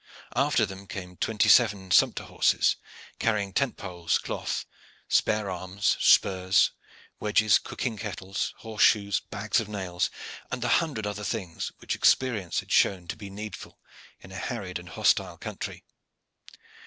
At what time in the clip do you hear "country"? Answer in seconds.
15.37-15.83